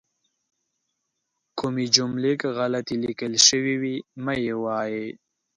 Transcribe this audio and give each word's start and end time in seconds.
کومې 1.59 1.85
جملې 1.95 2.33
که 2.41 2.47
غلطې 2.57 2.95
لیکل 3.05 3.33
شوي 3.47 3.75
وي 3.81 3.95
مه 4.23 4.33
یې 4.45 4.55
وایئ. 4.63 5.05